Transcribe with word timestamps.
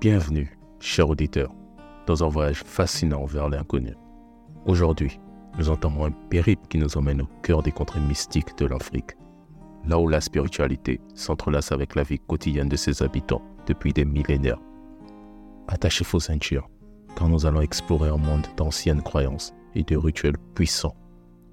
Bienvenue, 0.00 0.56
chers 0.78 1.10
auditeurs, 1.10 1.52
dans 2.06 2.24
un 2.24 2.28
voyage 2.28 2.62
fascinant 2.64 3.26
vers 3.26 3.50
l'inconnu. 3.50 3.94
Aujourd'hui, 4.64 5.20
nous 5.58 5.68
entamons 5.68 6.06
un 6.06 6.10
périple 6.10 6.66
qui 6.68 6.78
nous 6.78 6.96
emmène 6.96 7.20
au 7.20 7.28
cœur 7.42 7.62
des 7.62 7.70
contrées 7.70 8.00
mystiques 8.00 8.56
de 8.56 8.64
l'Afrique, 8.64 9.10
là 9.86 9.98
où 9.98 10.08
la 10.08 10.22
spiritualité 10.22 11.02
s'entrelace 11.14 11.70
avec 11.70 11.96
la 11.96 12.02
vie 12.02 12.18
quotidienne 12.18 12.70
de 12.70 12.76
ses 12.76 13.02
habitants 13.02 13.42
depuis 13.66 13.92
des 13.92 14.06
millénaires. 14.06 14.62
Attachez 15.68 16.06
vos 16.10 16.18
ceintures, 16.18 16.70
car 17.14 17.28
nous 17.28 17.44
allons 17.44 17.60
explorer 17.60 18.08
un 18.08 18.16
monde 18.16 18.46
d'anciennes 18.56 19.02
croyances 19.02 19.52
et 19.74 19.82
de 19.82 19.98
rituels 19.98 20.38
puissants, 20.54 20.96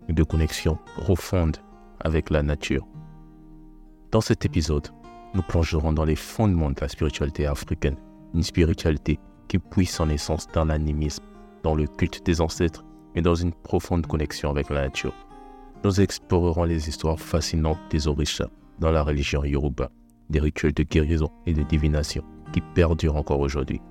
de 0.08 0.24
connexions 0.24 0.80
profondes 0.96 1.58
avec 2.00 2.30
la 2.30 2.44
nature. 2.44 2.88
Dans 4.14 4.22
cet 4.22 4.46
épisode, 4.46 4.88
nous 5.34 5.42
plongerons 5.42 5.92
dans 5.92 6.06
les 6.06 6.16
fondements 6.16 6.70
de 6.72 6.80
la 6.80 6.88
spiritualité 6.88 7.46
africaine, 7.46 7.98
une 8.34 8.44
spiritualité 8.44 9.20
qui 9.48 9.60
puise 9.60 9.90
son 9.90 10.10
essence 10.10 10.48
dans 10.54 10.66
l'animisme, 10.66 11.24
dans 11.64 11.76
le 11.76 11.88
culte 11.88 12.26
des 12.26 12.42
ancêtres 12.42 12.84
et 13.16 13.22
dans 13.22 13.36
une 13.36 13.54
profonde 13.54 14.06
connexion 14.06 14.50
avec 14.50 14.70
la 14.70 14.82
nature. 14.82 15.14
Nous 15.84 16.02
explorerons 16.02 16.64
les 16.64 16.90
histoires 16.90 17.20
fascinantes 17.20 17.80
des 17.90 18.08
orishas 18.08 18.50
dans 18.80 18.92
la 18.92 19.04
religion 19.04 19.44
yoruba, 19.44 19.90
des 20.30 20.40
rituels 20.40 20.74
de 20.74 20.84
guérison 20.84 21.32
et 21.46 21.54
de 21.54 21.64
divination 21.64 22.24
qui 22.52 22.62
perdurent 22.62 23.16
encore 23.16 23.40
aujourd'hui, 23.40 23.82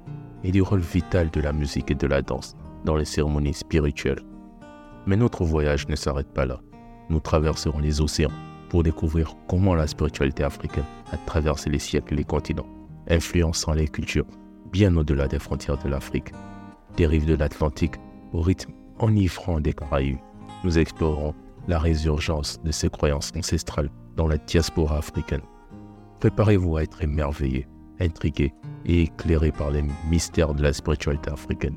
et 0.45 0.53
du 0.53 0.63
rôle 0.63 0.81
vital 0.81 1.31
de 1.31 1.41
la 1.41 1.53
musique 1.53 1.91
et 1.91 1.95
de 1.95 2.07
la 2.07 2.23
danse 2.23 2.55
dans 2.85 2.97
les 2.97 3.05
cérémonies 3.05 3.55
spirituelles. 3.55 4.23
Mais 5.07 5.17
notre 5.17 5.45
voyage 5.45 5.89
ne 5.89 5.97
s'arrête 5.97 6.33
pas 6.33 6.47
là. 6.47 6.61
Nous 7.11 7.21
traverserons 7.21 7.79
les 7.79 8.01
océans 8.01 8.33
pour 8.69 8.83
découvrir 8.83 9.35
comment 9.49 9.75
la 9.75 9.87
spiritualité 9.87 10.43
africaine 10.43 10.85
a 11.13 11.17
traversé 11.19 11.71
les 11.71 11.79
siècles 11.79 12.15
et 12.15 12.17
les 12.19 12.25
continents, 12.25 12.67
influençant 13.09 13.73
les 13.73 13.89
cultures 13.89 14.27
bien 14.73 14.97
au-delà 14.97 15.29
des 15.29 15.39
frontières 15.39 15.79
de 15.79 15.89
l'Afrique. 15.89 16.33
Des 16.97 17.07
rives 17.07 17.27
de 17.27 17.35
l'Atlantique 17.35 17.97
au 18.33 18.41
rythme 18.41 18.73
enivrant 18.99 19.61
des 19.61 19.73
Caraïbes, 19.73 20.19
nous 20.65 20.79
explorerons 20.79 21.35
la 21.69 21.79
résurgence 21.79 22.61
de 22.63 22.71
ces 22.73 22.89
croyances 22.89 23.33
ancestrales 23.37 23.91
dans 24.17 24.27
la 24.27 24.39
diaspora 24.39 24.99
africaine. 24.99 25.43
Préparez-vous 26.21 26.77
à 26.77 26.83
être 26.83 27.03
émerveillé, 27.03 27.67
intrigué 28.01 28.53
et 28.85 29.03
éclairé 29.03 29.53
par 29.53 29.71
les 29.71 29.85
mystères 30.09 30.55
de 30.55 30.63
la 30.63 30.73
spiritualité 30.73 31.31
africaine. 31.31 31.77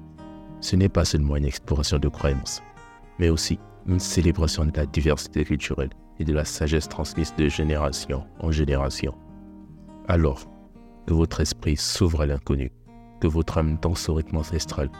Ce 0.61 0.75
n'est 0.75 0.89
pas 0.89 1.05
seulement 1.05 1.35
une 1.35 1.45
exploration 1.45 1.99
de 1.99 2.07
croyances, 2.07 2.61
mais 3.17 3.29
aussi 3.29 3.59
une 3.87 3.99
célébration 3.99 4.65
de 4.65 4.75
la 4.75 4.85
diversité 4.85 5.43
culturelle 5.43 5.89
et 6.19 6.25
de 6.25 6.33
la 6.33 6.45
sagesse 6.45 6.87
transmise 6.87 7.33
de 7.37 7.47
génération 7.47 8.25
en 8.39 8.51
génération. 8.51 9.15
Alors, 10.07 10.45
que 11.09 11.15
votre 11.15 11.41
esprit 11.41 11.75
s'ouvre 11.75 12.21
à 12.21 12.27
l'inconnu, 12.27 12.71
que 13.19 13.25
votre 13.25 13.57
âme 13.57 13.79
danse 13.81 14.07
au 14.09 14.13
rythme 14.13 14.37
ancestral, 14.37 14.91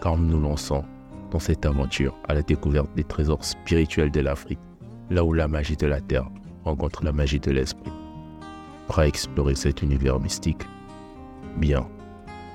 car 0.00 0.16
nous 0.16 0.36
nous 0.36 0.40
lançons 0.40 0.84
dans 1.32 1.40
cette 1.40 1.66
aventure 1.66 2.14
à 2.28 2.34
la 2.34 2.42
découverte 2.42 2.94
des 2.94 3.02
trésors 3.02 3.44
spirituels 3.44 4.12
de 4.12 4.20
l'Afrique, 4.20 4.60
là 5.10 5.24
où 5.24 5.32
la 5.32 5.48
magie 5.48 5.76
de 5.76 5.88
la 5.88 6.00
terre 6.00 6.30
rencontre 6.64 7.04
la 7.04 7.10
magie 7.10 7.40
de 7.40 7.50
l'esprit. 7.50 7.90
À 8.96 9.08
explorer 9.08 9.56
cet 9.56 9.82
univers 9.82 10.20
mystique 10.20 10.62
Bien, 11.56 11.88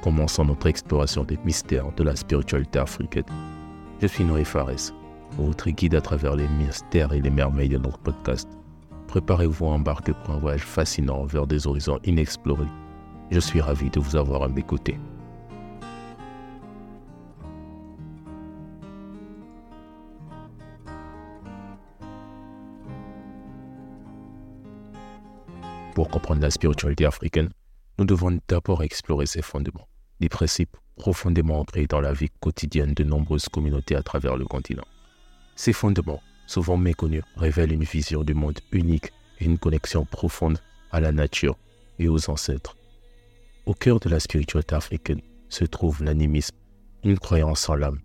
commençons 0.01 0.45
notre 0.45 0.67
exploration 0.67 1.25
des 1.25 1.37
mystères 1.43 1.91
de 1.97 2.03
la 2.03 2.15
spiritualité 2.15 2.79
africaine. 2.79 3.25
Je 4.01 4.07
suis 4.07 4.23
Noé 4.23 4.45
Fares, 4.45 4.93
votre 5.37 5.69
guide 5.71 5.95
à 5.95 6.01
travers 6.01 6.37
les 6.37 6.47
mystères 6.47 7.11
et 7.11 7.19
les 7.19 7.29
merveilles 7.29 7.67
de 7.67 7.79
notre 7.79 7.99
podcast. 7.99 8.47
Préparez-vous 9.07 9.65
à 9.65 9.71
embarquer 9.71 10.13
pour 10.23 10.35
un 10.35 10.39
voyage 10.39 10.63
fascinant 10.63 11.25
vers 11.25 11.47
des 11.47 11.67
horizons 11.67 11.99
inexplorés. 12.05 12.63
Je 13.31 13.39
suis 13.39 13.61
ravi 13.61 13.89
de 13.89 13.99
vous 13.99 14.15
avoir 14.15 14.43
à 14.43 14.47
mes 14.47 14.63
côtés. 14.63 14.99
Pour 25.95 26.09
comprendre 26.09 26.41
la 26.41 26.49
spiritualité 26.49 27.05
africaine, 27.05 27.49
nous 27.99 28.05
devons 28.05 28.39
d'abord 28.47 28.83
explorer 28.83 29.27
ses 29.27 29.43
fondements, 29.43 29.87
des 30.19 30.29
principes 30.29 30.75
profondément 30.95 31.59
ancrés 31.59 31.85
dans 31.85 32.01
la 32.01 32.13
vie 32.13 32.29
quotidienne 32.39 32.93
de 32.93 33.03
nombreuses 33.03 33.47
communautés 33.47 33.95
à 33.95 34.01
travers 34.01 34.35
le 34.35 34.45
continent. 34.45 34.85
Ces 35.55 35.73
fondements, 35.73 36.21
souvent 36.47 36.77
méconnus, 36.77 37.23
révèlent 37.35 37.73
une 37.73 37.83
vision 37.83 38.23
du 38.23 38.33
monde 38.33 38.59
unique 38.71 39.11
et 39.39 39.45
une 39.45 39.59
connexion 39.59 40.05
profonde 40.05 40.59
à 40.91 40.99
la 40.99 41.11
nature 41.11 41.57
et 41.99 42.07
aux 42.07 42.29
ancêtres. 42.29 42.75
Au 43.65 43.73
cœur 43.73 44.01
de 44.01 44.09
la 44.09 44.19
spiritualité 44.19 44.75
africaine 44.75 45.21
se 45.47 45.63
trouve 45.63 46.03
l'animisme, 46.03 46.57
une 47.05 47.17
croyance 47.17 47.69
en 47.69 47.75
l'âme, 47.75 48.01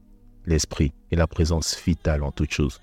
l'esprit 0.47 0.93
et 1.11 1.17
la 1.17 1.27
présence 1.27 1.77
vitale 1.85 2.23
en 2.23 2.31
toute 2.31 2.53
chose. 2.53 2.81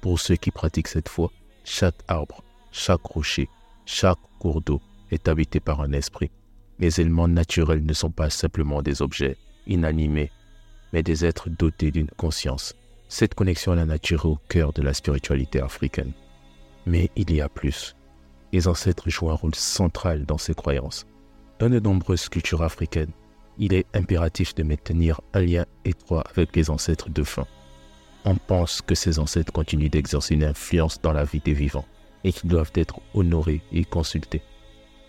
Pour 0.00 0.18
ceux 0.18 0.36
qui 0.36 0.50
pratiquent 0.50 0.88
cette 0.88 1.10
foi, 1.10 1.30
chaque 1.62 2.02
arbre, 2.08 2.42
chaque 2.72 3.04
rocher, 3.04 3.50
chaque 3.84 4.18
cours 4.38 4.62
d'eau 4.62 4.80
est 5.10 5.28
habité 5.28 5.60
par 5.60 5.82
un 5.82 5.92
esprit. 5.92 6.30
Les 6.78 7.02
éléments 7.02 7.28
naturels 7.28 7.84
ne 7.84 7.92
sont 7.92 8.10
pas 8.10 8.30
simplement 8.30 8.80
des 8.80 9.02
objets 9.02 9.36
inanimés, 9.66 10.30
mais 10.94 11.02
des 11.02 11.26
êtres 11.26 11.50
dotés 11.50 11.90
d'une 11.90 12.10
conscience. 12.16 12.74
Cette 13.08 13.34
connexion 13.34 13.72
à 13.72 13.76
la 13.76 13.84
nature 13.84 14.24
est 14.24 14.28
au 14.28 14.38
cœur 14.48 14.72
de 14.72 14.80
la 14.80 14.94
spiritualité 14.94 15.60
africaine. 15.60 16.12
Mais 16.86 17.10
il 17.14 17.30
y 17.30 17.42
a 17.42 17.50
plus. 17.50 17.94
Les 18.54 18.68
ancêtres 18.68 19.10
jouent 19.10 19.30
un 19.30 19.34
rôle 19.34 19.54
central 19.54 20.24
dans 20.24 20.38
ces 20.38 20.54
croyances. 20.54 21.06
Dans 21.58 21.70
de 21.70 21.80
nombreuses 21.80 22.28
cultures 22.28 22.62
africaines, 22.62 23.12
il 23.58 23.72
est 23.72 23.86
impératif 23.94 24.54
de 24.54 24.62
maintenir 24.62 25.22
un 25.32 25.40
lien 25.40 25.64
étroit 25.86 26.24
avec 26.30 26.54
les 26.54 26.68
ancêtres 26.68 27.08
de 27.08 27.22
fin. 27.22 27.46
On 28.26 28.34
pense 28.34 28.82
que 28.82 28.94
ces 28.94 29.18
ancêtres 29.18 29.52
continuent 29.52 29.88
d'exercer 29.88 30.34
une 30.34 30.44
influence 30.44 31.00
dans 31.00 31.12
la 31.12 31.24
vie 31.24 31.40
des 31.40 31.54
vivants 31.54 31.86
et 32.24 32.32
qu'ils 32.32 32.50
doivent 32.50 32.72
être 32.74 33.00
honorés 33.14 33.62
et 33.72 33.84
consultés. 33.84 34.42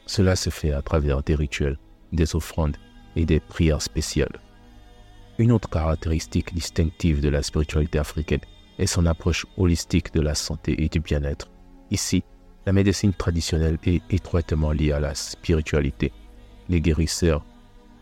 Cela 0.05 0.37
se 0.37 0.49
fait 0.49 0.71
à 0.71 0.81
travers 0.81 1.21
des 1.21 1.35
rituels, 1.35 1.77
des 2.13 2.33
offrandes 2.35 2.77
et 3.17 3.25
des 3.25 3.41
prières 3.41 3.81
spéciales. 3.81 4.39
Une 5.39 5.51
autre 5.51 5.69
caractéristique 5.69 6.53
distinctive 6.53 7.19
de 7.19 7.29
la 7.29 7.43
spiritualité 7.43 7.99
africaine 7.99 8.39
est 8.79 8.87
son 8.87 9.05
approche 9.05 9.45
holistique 9.57 10.13
de 10.13 10.21
la 10.21 10.33
santé 10.33 10.81
et 10.81 10.87
du 10.87 11.01
bien-être. 11.01 11.49
Ici, 11.91 12.23
la 12.65 12.71
médecine 12.71 13.13
traditionnelle 13.13 13.77
est 13.85 14.01
étroitement 14.09 14.71
liée 14.71 14.93
à 14.93 14.99
la 14.99 15.13
spiritualité. 15.13 16.13
Les 16.69 16.81
guérisseurs 16.81 17.45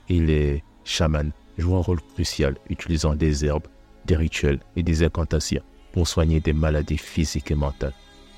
et 0.10 0.20
les 0.20 0.64
chamans 0.84 1.32
jouent 1.58 1.78
un 1.78 1.82
rôle 1.82 2.02
crucial 2.14 2.56
utilisant 2.70 3.16
des 3.16 3.46
herbes, 3.46 3.68
des 4.06 4.16
rituels 4.16 4.60
et 4.76 4.84
des 4.84 5.04
incantations 5.04 5.64
pour 5.92 6.08
soigner 6.08 6.40
des 6.40 6.54
maladies 6.54 6.98
physiques 6.98 7.52
et 7.52 7.56
mentales. 7.56 7.94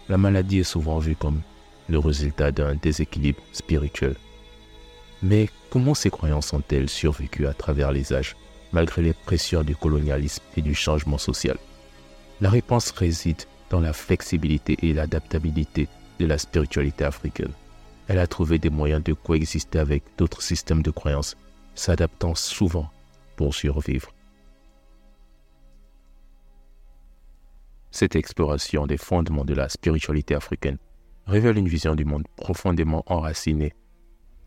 La 0.10 0.18
maladie 0.18 0.60
est 0.60 0.64
souvent 0.64 1.00
vue 1.00 1.16
comme 1.16 1.42
le 1.90 2.00
résultat 2.00 2.52
d'un 2.52 2.76
déséquilibre 2.76 3.42
spirituel. 3.52 4.16
Mais 5.24 5.50
comment 5.70 5.94
ces 5.94 6.10
croyances 6.10 6.54
ont-elles 6.54 6.90
survécu 6.90 7.48
à 7.48 7.54
travers 7.54 7.92
les 7.92 8.14
âges, 8.14 8.36
malgré 8.72 9.02
les 9.02 9.14
pressions 9.14 9.64
du 9.64 9.76
colonialisme 9.76 10.44
et 10.56 10.62
du 10.62 10.76
changement 10.76 11.18
social? 11.18 11.58
La 12.40 12.50
réponse 12.50 12.92
réside 12.92 13.42
dans 13.70 13.80
la 13.80 13.94
flexibilité 13.94 14.78
et 14.84 14.94
l'adaptabilité 14.94 15.88
de 16.20 16.26
la 16.26 16.38
spiritualité 16.38 17.04
africaine. 17.04 17.52
Elle 18.08 18.20
a 18.20 18.28
trouvé 18.28 18.58
des 18.58 18.70
moyens 18.70 19.04
de 19.04 19.14
coexister 19.14 19.80
avec 19.80 20.04
d'autres 20.18 20.42
systèmes 20.42 20.82
de 20.82 20.92
croyances, 20.92 21.36
s'adaptant 21.76 22.36
souvent 22.36 22.90
pour 23.36 23.54
survivre. 23.54 24.14
Cette 27.92 28.16
exploration 28.16 28.88
des 28.88 28.98
fondements 28.98 29.46
de 29.46 29.54
la 29.54 29.70
spiritualité 29.70 30.36
africaine 30.36 30.78
révèle 31.26 31.58
une 31.58 31.68
vision 31.68 31.96
du 31.96 32.06
monde 32.06 32.28
profondément 32.36 33.04
enracinée 33.08 33.74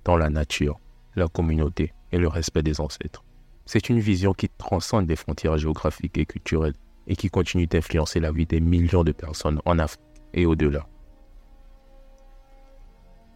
dans 0.04 0.16
la 0.16 0.30
nature, 0.30 0.78
la 1.14 1.28
communauté 1.28 1.92
et 2.12 2.18
le 2.18 2.28
respect 2.28 2.62
des 2.62 2.80
ancêtres. 2.80 3.24
C'est 3.66 3.88
une 3.88 4.00
vision 4.00 4.32
qui 4.32 4.48
transcende 4.48 5.08
les 5.08 5.16
frontières 5.16 5.58
géographiques 5.58 6.18
et 6.18 6.26
culturelles 6.26 6.74
et 7.06 7.16
qui 7.16 7.28
continue 7.28 7.66
d'influencer 7.66 8.20
la 8.20 8.32
vie 8.32 8.46
des 8.46 8.60
millions 8.60 9.04
de 9.04 9.12
personnes 9.12 9.60
en 9.64 9.78
Afrique 9.78 10.00
et 10.32 10.46
au-delà. 10.46 10.86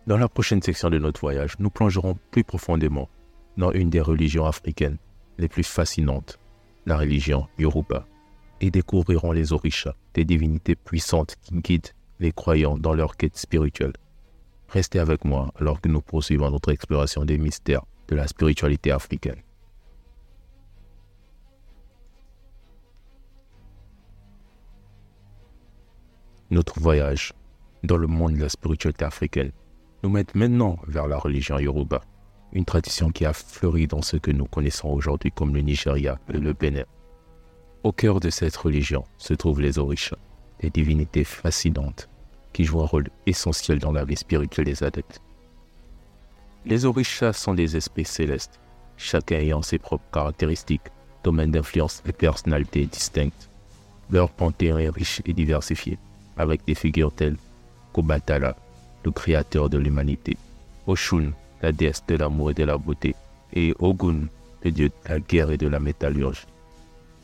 Dans 0.07 0.19
la 0.19 0.29
prochaine 0.29 0.61
section 0.61 0.91
de 0.91 0.99
notre 0.99 1.21
voyage, 1.21 1.55
nous 1.59 1.71
plongerons 1.71 2.19
plus 2.31 2.45
profondément 2.45 3.09
dans 3.57 3.73
une 3.73 3.89
des 3.89 4.03
religions 4.03 4.45
africaines 4.45 4.99
les 5.39 5.49
plus 5.49 5.63
fascinantes, 5.65 6.39
la 6.85 6.99
religion 6.99 7.49
Yoruba 7.59 8.07
et 8.61 8.71
découvriront 8.71 9.33
les 9.33 9.55
orishas, 9.55 9.95
des 10.13 10.27
divinités 10.27 10.75
puissantes 10.77 11.37
qui 11.41 11.55
guident 11.55 11.89
les 12.21 12.33
croyants 12.33 12.77
dans 12.77 12.93
leur 12.93 13.17
quête 13.17 13.39
spirituelle. 13.39 13.95
Restez 14.69 14.99
avec 14.99 15.25
moi 15.25 15.51
alors 15.59 15.81
que 15.81 15.89
nous 15.89 16.03
poursuivons 16.03 16.51
notre 16.51 16.71
exploration 16.71 17.25
des 17.25 17.39
mystères 17.39 17.85
de 18.09 18.15
la 18.15 18.27
spiritualité 18.27 18.91
africaine. 18.91 19.41
Notre 26.51 26.79
voyage 26.79 27.33
dans 27.83 27.97
le 27.97 28.07
monde 28.07 28.35
de 28.35 28.41
la 28.43 28.49
spiritualité 28.51 29.07
africaine 29.07 29.51
nous 30.05 30.11
mène 30.11 30.27
maintenant 30.35 30.77
vers 30.87 31.09
la 31.09 31.17
religion 31.17 31.59
Yoruba, 31.59 32.03
une 32.53 32.67
tradition 32.67 33.09
qui 33.09 33.25
a 33.25 33.33
fleuri 33.33 33.87
dans 33.87 34.03
ce 34.03 34.19
que 34.19 34.31
nous 34.31 34.45
connaissons 34.45 34.89
aujourd'hui 34.91 35.33
comme 35.33 35.55
le 35.55 35.63
Nigeria 35.63 36.19
et 36.29 36.37
le 36.37 36.53
Bénin. 36.53 36.85
Au 37.85 37.91
cœur 37.91 38.21
de 38.21 38.29
cette 38.29 38.55
religion 38.55 39.05
se 39.17 39.33
trouvent 39.33 39.63
les 39.63 39.79
orishas, 39.79 40.19
des 40.61 40.69
divinités 40.69 41.25
fascinantes 41.25 42.11
qui 42.53 42.65
jouent 42.65 42.83
un 42.83 42.87
rôle 42.87 43.09
essentiel 43.27 43.79
dans 43.79 43.93
la 43.93 44.05
vie 44.05 44.17
spirituelle 44.17 44.67
des 44.67 44.83
adeptes. 44.83 45.23
Les 46.67 46.85
orishas 46.85 47.33
sont 47.33 47.55
des 47.55 47.75
esprits 47.75 48.05
célestes, 48.05 48.61
chacun 48.99 49.37
ayant 49.37 49.63
ses 49.63 49.79
propres 49.79 50.05
caractéristiques, 50.13 50.93
domaines 51.25 51.51
d'influence 51.53 52.03
et 52.07 52.13
personnalités 52.13 52.85
distinctes. 52.85 53.49
Leur 54.11 54.29
panthéon 54.29 54.77
est 54.77 54.91
riche 54.91 55.23
et 55.25 55.33
diversifié, 55.33 55.99
avec 56.37 56.63
des 56.67 56.75
figures 56.75 57.11
telles 57.13 57.39
qu'Obatala, 57.95 58.55
le 59.05 59.11
créateur 59.11 59.69
de 59.69 59.79
l'humanité, 59.79 60.37
Oshun, 60.87 61.33
la 61.63 61.73
déesse 61.73 62.03
de 62.09 62.17
l'amour 62.17 62.51
et 62.51 62.55
de 62.55 62.65
la 62.65 62.79
beauté, 62.79 63.15
et 63.53 63.75
Ogun, 63.79 64.27
le 64.65 64.71
dieu 64.71 64.89
de 64.89 65.09
la 65.09 65.21
guerre 65.21 65.51
et 65.51 65.57
de 65.59 65.69
la 65.69 65.81
métallurgie. 65.81 66.47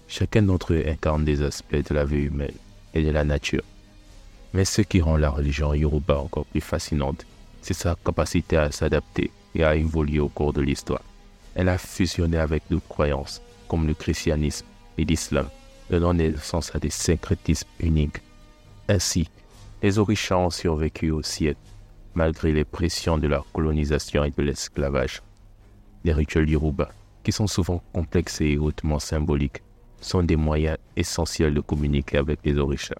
Chacun 0.08 0.42
d'entre 0.42 0.74
eux 0.74 0.84
incarne 0.86 1.24
des 1.24 1.42
aspects 1.42 1.88
de 1.88 1.94
la 1.94 2.04
vie 2.04 2.24
humaine 2.24 2.54
et 2.94 3.02
de 3.02 3.10
la 3.10 3.24
nature. 3.24 3.62
Mais 4.52 4.64
ce 4.64 4.82
qui 4.82 5.00
rend 5.00 5.16
la 5.16 5.30
religion 5.30 5.72
Yoruba 5.72 6.18
encore 6.18 6.46
plus 6.46 6.60
fascinante, 6.60 7.24
c'est 7.62 7.74
sa 7.74 7.96
capacité 8.04 8.56
à 8.56 8.72
s'adapter 8.72 9.30
et 9.54 9.64
à 9.64 9.76
évoluer 9.76 10.20
au 10.20 10.28
cours 10.28 10.52
de 10.52 10.60
l'histoire. 10.60 11.02
Elle 11.54 11.68
a 11.68 11.78
fusionné 11.78 12.38
avec 12.38 12.62
d'autres 12.70 12.88
croyances, 12.88 13.40
comme 13.68 13.86
le 13.86 13.94
christianisme 13.94 14.66
et 14.98 15.04
l'islam, 15.04 15.48
donnant 15.90 16.14
naissance 16.14 16.74
à 16.74 16.78
des 16.78 16.90
syncrétismes 16.90 17.68
uniques. 17.80 18.20
Ainsi, 18.88 19.28
les 19.82 19.98
orishas 19.98 20.36
ont 20.36 20.50
survécu 20.50 21.10
au 21.10 21.22
siècle, 21.22 21.60
malgré 22.14 22.52
les 22.52 22.64
pressions 22.64 23.18
de 23.18 23.28
la 23.28 23.42
colonisation 23.52 24.24
et 24.24 24.30
de 24.30 24.42
l'esclavage. 24.42 25.22
Les 26.04 26.12
rituels 26.12 26.48
Yoruba, 26.48 26.90
qui 27.22 27.32
sont 27.32 27.46
souvent 27.46 27.82
complexes 27.92 28.40
et 28.40 28.58
hautement 28.58 28.98
symboliques, 28.98 29.62
sont 30.00 30.22
des 30.22 30.36
moyens 30.36 30.78
essentiels 30.96 31.54
de 31.54 31.60
communiquer 31.60 32.18
avec 32.18 32.40
les 32.44 32.56
orishas. 32.56 32.94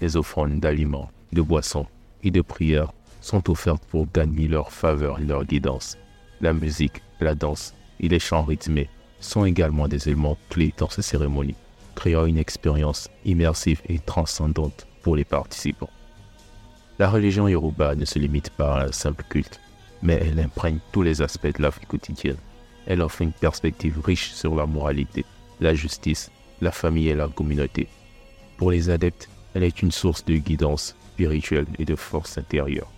Les 0.00 0.16
offrandes 0.16 0.60
d'aliments, 0.60 1.10
de 1.32 1.42
boissons 1.42 1.86
et 2.22 2.30
de 2.30 2.40
prières 2.40 2.92
sont 3.20 3.50
offertes 3.50 3.84
pour 3.84 4.06
gagner 4.12 4.48
leur 4.48 4.72
faveur 4.72 5.20
et 5.20 5.24
leur 5.24 5.44
guidance. 5.44 5.96
La 6.40 6.52
musique, 6.52 7.02
la 7.20 7.34
danse 7.34 7.74
et 8.00 8.08
les 8.08 8.18
chants 8.18 8.44
rythmés 8.44 8.88
sont 9.20 9.44
également 9.44 9.88
des 9.88 10.08
éléments 10.08 10.38
clés 10.48 10.74
dans 10.78 10.88
ces 10.88 11.02
cérémonies, 11.02 11.54
créant 11.94 12.24
une 12.24 12.38
expérience 12.38 13.08
immersive 13.24 13.82
et 13.88 13.98
transcendante 13.98 14.86
pour 15.02 15.16
les 15.16 15.24
participants. 15.24 15.90
La 17.00 17.08
religion 17.08 17.48
yoruba 17.48 17.94
ne 17.94 18.04
se 18.04 18.18
limite 18.18 18.50
pas 18.50 18.74
à 18.74 18.84
un 18.84 18.92
simple 18.92 19.24
culte, 19.26 19.58
mais 20.02 20.20
elle 20.20 20.38
imprègne 20.38 20.80
tous 20.92 21.00
les 21.00 21.22
aspects 21.22 21.56
de 21.56 21.62
la 21.62 21.70
vie 21.70 21.86
quotidienne. 21.88 22.36
Elle 22.86 23.00
offre 23.00 23.22
une 23.22 23.32
perspective 23.32 23.98
riche 24.04 24.32
sur 24.32 24.54
la 24.54 24.66
moralité, 24.66 25.24
la 25.60 25.72
justice, 25.72 26.30
la 26.60 26.70
famille 26.70 27.08
et 27.08 27.14
la 27.14 27.28
communauté. 27.28 27.88
Pour 28.58 28.70
les 28.70 28.90
adeptes, 28.90 29.30
elle 29.54 29.64
est 29.64 29.80
une 29.80 29.92
source 29.92 30.26
de 30.26 30.34
guidance 30.34 30.94
spirituelle 31.14 31.64
et 31.78 31.86
de 31.86 31.96
force 31.96 32.36
intérieure. 32.36 32.92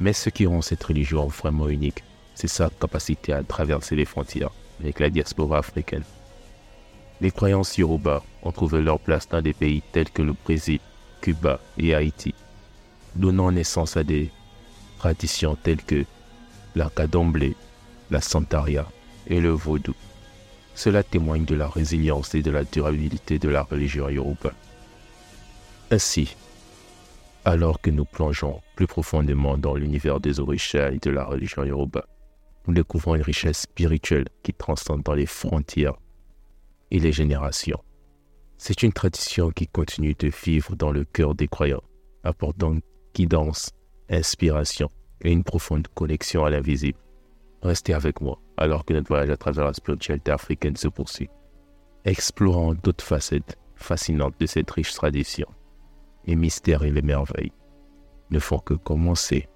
Mais 0.00 0.12
ce 0.12 0.28
qui 0.28 0.46
rend 0.46 0.60
cette 0.60 0.82
religion 0.82 1.28
vraiment 1.28 1.68
unique, 1.68 2.02
c'est 2.34 2.48
sa 2.48 2.68
capacité 2.68 3.32
à 3.32 3.44
traverser 3.44 3.94
les 3.94 4.06
frontières 4.06 4.50
avec 4.80 4.98
la 4.98 5.08
diaspora 5.08 5.58
africaine. 5.58 6.02
Les 7.20 7.30
croyances 7.30 7.78
yoruba 7.78 8.24
ont 8.42 8.50
trouvé 8.50 8.82
leur 8.82 8.98
place 8.98 9.28
dans 9.28 9.40
des 9.40 9.54
pays 9.54 9.84
tels 9.92 10.10
que 10.10 10.22
le 10.22 10.32
Brésil, 10.32 10.80
Cuba 11.20 11.60
et 11.78 11.94
Haïti, 11.94 12.34
donnant 13.16 13.52
naissance 13.52 13.96
à 13.96 14.04
des 14.04 14.30
traditions 14.98 15.56
telles 15.56 15.82
que 15.82 16.04
la 16.74 16.90
cadomblé, 16.90 17.56
la 18.10 18.20
santaria 18.20 18.86
et 19.26 19.40
le 19.40 19.50
vaudou. 19.50 19.94
Cela 20.74 21.02
témoigne 21.02 21.44
de 21.44 21.54
la 21.54 21.68
résilience 21.68 22.34
et 22.34 22.42
de 22.42 22.50
la 22.50 22.64
durabilité 22.64 23.38
de 23.38 23.48
la 23.48 23.62
religion 23.62 24.08
yoruba. 24.08 24.52
Ainsi, 25.90 26.36
alors 27.44 27.80
que 27.80 27.90
nous 27.90 28.04
plongeons 28.04 28.60
plus 28.76 28.86
profondément 28.86 29.58
dans 29.58 29.74
l'univers 29.74 30.20
des 30.20 30.40
orishas 30.40 30.92
et 30.92 30.98
de 30.98 31.10
la 31.10 31.24
religion 31.24 31.64
yoruba, 31.64 32.06
nous 32.66 32.74
découvrons 32.74 33.14
une 33.14 33.22
richesse 33.22 33.62
spirituelle 33.62 34.28
qui 34.42 34.52
transcende 34.52 35.02
dans 35.02 35.14
les 35.14 35.26
frontières 35.26 35.96
et 36.90 36.98
les 36.98 37.12
générations. 37.12 37.82
C'est 38.58 38.82
une 38.82 38.92
tradition 38.92 39.50
qui 39.50 39.66
continue 39.66 40.14
de 40.18 40.30
vivre 40.44 40.76
dans 40.76 40.92
le 40.92 41.04
cœur 41.04 41.34
des 41.34 41.48
croyants, 41.48 41.82
apportant 42.24 42.76
guidance, 43.14 43.70
inspiration 44.08 44.88
et 45.22 45.32
une 45.32 45.44
profonde 45.44 45.88
connexion 45.88 46.44
à 46.44 46.50
l'invisible. 46.50 46.98
Restez 47.62 47.92
avec 47.92 48.20
moi 48.20 48.38
alors 48.56 48.84
que 48.84 48.92
notre 48.92 49.08
voyage 49.08 49.30
à 49.30 49.36
travers 49.36 49.66
la 49.66 49.72
spiritualité 49.72 50.30
africaine 50.30 50.76
se 50.76 50.88
poursuit, 50.88 51.30
explorant 52.04 52.74
d'autres 52.74 53.04
facettes 53.04 53.58
fascinantes 53.74 54.38
de 54.38 54.46
cette 54.46 54.70
riche 54.70 54.94
tradition. 54.94 55.48
Les 56.26 56.36
mystères 56.36 56.82
et 56.82 56.90
les 56.90 57.02
merveilles 57.02 57.52
ne 58.30 58.38
font 58.38 58.58
que 58.58 58.74
commencer. 58.74 59.48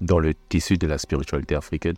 Dans 0.00 0.18
le 0.18 0.34
tissu 0.34 0.78
de 0.78 0.88
la 0.88 0.98
spiritualité 0.98 1.54
africaine, 1.54 1.96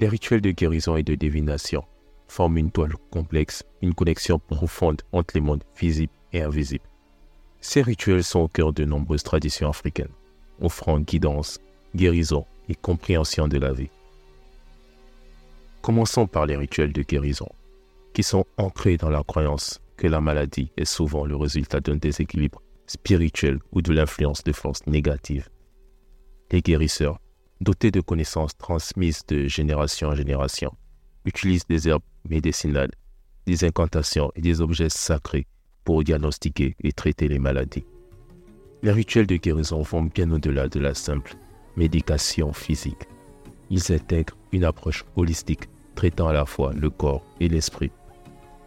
les 0.00 0.08
rituels 0.08 0.40
de 0.40 0.50
guérison 0.50 0.96
et 0.96 1.04
de 1.04 1.14
divination 1.14 1.84
forment 2.28 2.58
une 2.58 2.72
toile 2.72 2.94
complexe, 3.10 3.64
une 3.82 3.94
connexion 3.94 4.40
profonde 4.40 5.02
entre 5.12 5.34
les 5.36 5.40
mondes 5.40 5.64
visibles 5.78 6.12
et 6.32 6.42
invisibles. 6.42 6.88
Ces 7.60 7.82
rituels 7.82 8.24
sont 8.24 8.40
au 8.40 8.48
cœur 8.48 8.72
de 8.72 8.84
nombreuses 8.84 9.22
traditions 9.22 9.68
africaines, 9.68 10.12
offrant 10.60 11.00
guidance, 11.00 11.58
guérison 11.94 12.46
et 12.68 12.74
compréhension 12.74 13.48
de 13.48 13.58
la 13.58 13.72
vie. 13.72 13.90
Commençons 15.82 16.26
par 16.26 16.46
les 16.46 16.56
rituels 16.56 16.92
de 16.92 17.02
guérison, 17.02 17.48
qui 18.12 18.22
sont 18.22 18.44
ancrés 18.56 18.96
dans 18.96 19.10
la 19.10 19.22
croyance 19.22 19.80
que 19.96 20.06
la 20.06 20.20
maladie 20.20 20.70
est 20.76 20.84
souvent 20.84 21.24
le 21.24 21.36
résultat 21.36 21.80
d'un 21.80 21.96
déséquilibre 21.96 22.62
spirituel 22.86 23.58
ou 23.72 23.82
de 23.82 23.92
l'influence 23.92 24.44
de 24.44 24.52
forces 24.52 24.86
négatives. 24.86 25.48
Les 26.52 26.60
guérisseurs, 26.60 27.18
dotés 27.60 27.90
de 27.90 28.00
connaissances 28.00 28.56
transmises 28.56 29.24
de 29.26 29.48
génération 29.48 30.08
en 30.08 30.14
génération, 30.14 30.72
utilisent 31.24 31.66
des 31.66 31.88
herbes 31.88 32.02
médicinales, 32.28 32.92
des 33.46 33.64
incantations 33.64 34.30
et 34.36 34.40
des 34.40 34.60
objets 34.60 34.88
sacrés 34.88 35.46
pour 35.86 36.02
diagnostiquer 36.02 36.76
et 36.82 36.92
traiter 36.92 37.28
les 37.28 37.38
maladies. 37.38 37.86
Les 38.82 38.90
rituels 38.90 39.26
de 39.26 39.36
guérison 39.36 39.80
vont 39.82 40.02
bien 40.02 40.30
au-delà 40.32 40.68
de 40.68 40.80
la 40.80 40.92
simple 40.92 41.36
médication 41.76 42.52
physique. 42.52 43.08
Ils 43.70 43.92
intègrent 43.92 44.36
une 44.52 44.64
approche 44.64 45.04
holistique 45.14 45.68
traitant 45.94 46.28
à 46.28 46.32
la 46.32 46.44
fois 46.44 46.72
le 46.74 46.90
corps 46.90 47.24
et 47.40 47.48
l'esprit. 47.48 47.92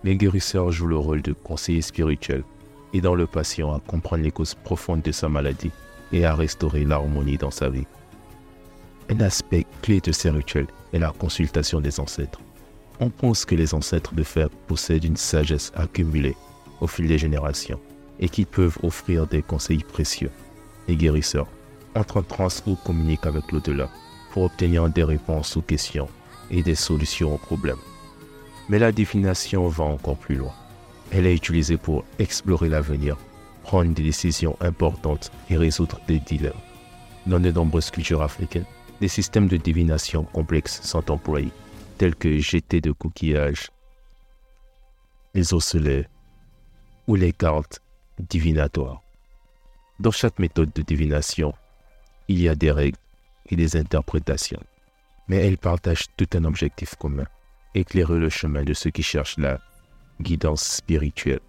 Les 0.03 0.15
guérisseurs 0.15 0.72
jouent 0.72 0.88
le 0.88 0.98
rôle 0.98 1.22
de 1.22 1.34
conseiller 1.34 1.82
spirituel, 1.82 2.43
aidant 2.93 3.15
le 3.15 3.27
patient 3.27 3.74
à 3.75 3.82
comprendre 3.82 4.24
les 4.24 4.32
causes 4.32 4.55
profondes 4.55 5.01
de 5.01 5.12
sa 5.12 5.27
maladie 5.27 5.72
et 6.13 6.25
à 6.25 6.34
restaurer 6.34 6.86
l'harmonie 6.86 7.38
dans 7.38 7.51
sa 7.51 7.70
vie. 7.70 7.86
Un 9.10 9.20
aspect 9.20 9.65
clé 9.82 10.00
de 10.00 10.13
ces 10.13 10.29
rituels 10.29 10.67
est 10.93 11.00
la 11.00 11.12
consultation 11.12 11.82
des 11.82 12.00
ancêtres. 12.00 12.39
On 13.01 13.10
pense 13.10 13.43
que 13.43 13.55
les 13.55 13.74
ancêtres 13.74 14.13
de 14.13 14.24
fer 14.24 14.50
possèdent 14.67 15.03
une 15.03 15.17
sagesse 15.17 15.72
accumulée 15.75 16.36
au 16.81 16.88
fil 16.88 17.07
des 17.07 17.17
générations 17.17 17.79
et 18.19 18.29
qu'ils 18.29 18.45
peuvent 18.45 18.77
offrir 18.83 19.27
des 19.27 19.41
conseils 19.41 19.83
précieux. 19.83 20.31
Les 20.88 20.95
guérisseurs 20.95 21.48
entrent 21.95 22.17
en 22.17 22.24
transe 22.24 22.63
ou 22.65 22.75
communiquent 22.75 23.25
avec 23.25 23.51
l'au-delà 23.51 23.89
pour 24.31 24.43
obtenir 24.43 24.89
des 24.89 25.03
réponses 25.03 25.57
aux 25.57 25.62
questions 25.62 26.09
et 26.51 26.63
des 26.63 26.75
solutions 26.75 27.33
aux 27.36 27.38
problèmes. 27.38 27.77
Mais 28.69 28.79
la 28.79 28.91
divination 28.91 29.67
va 29.67 29.86
encore 29.86 30.17
plus 30.17 30.36
loin. 30.36 30.53
Elle 31.12 31.25
est 31.25 31.36
utilisée 31.36 31.77
pour 31.77 32.05
explorer 32.19 32.69
l'avenir, 32.69 33.17
prendre 33.63 33.93
des 33.93 34.03
décisions 34.03 34.55
importantes 34.62 35.31
et 35.50 35.57
résoudre 35.57 36.00
des 36.07 36.19
dilemmes. 36.19 36.53
Dans 37.25 37.39
de 37.39 37.51
nombreuses 37.51 37.89
cultures 37.89 38.21
africaines, 38.21 38.65
des 39.01 39.07
systèmes 39.07 39.48
de 39.48 39.57
divination 39.57 40.24
complexes 40.24 40.81
sont 40.83 41.09
employés, 41.09 41.51
tels 41.98 42.15
que 42.15 42.38
jeter 42.39 42.81
de 42.81 42.91
coquillages, 42.91 43.69
les 45.33 45.53
osselets 45.53 46.07
ou 47.10 47.16
les 47.16 47.34
cartes 47.34 47.82
divinatoires. 48.20 49.01
Dans 50.00 50.12
chaque 50.12 50.38
méthode 50.38 50.72
de 50.74 50.84
divination, 50.84 51.54
il 52.28 52.39
y 52.39 52.48
a 52.48 52.54
des 52.54 52.70
règles 52.70 53.00
et 53.50 53.56
des 53.56 53.75
interprétations, 53.78 54.62
mais 55.28 55.38
elles 55.38 55.58
partagent 55.58 56.06
tout 56.18 56.28
un 56.36 56.44
objectif 56.44 56.94
commun, 56.94 57.25
éclairer 57.74 58.20
le 58.20 58.30
chemin 58.30 58.63
de 58.63 58.75
ceux 58.75 58.92
qui 58.92 59.01
cherchent 59.01 59.39
la 59.39 59.60
guidance 60.22 60.62
spirituelle. 60.62 61.39